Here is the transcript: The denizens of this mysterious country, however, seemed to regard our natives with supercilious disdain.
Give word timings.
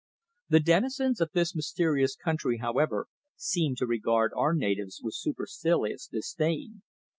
The 0.49 0.59
denizens 0.59 1.21
of 1.21 1.29
this 1.33 1.53
mysterious 1.53 2.15
country, 2.15 2.57
however, 2.57 3.05
seemed 3.35 3.77
to 3.77 3.85
regard 3.85 4.31
our 4.35 4.55
natives 4.55 4.99
with 5.03 5.13
supercilious 5.13 6.07
disdain. 6.07 6.81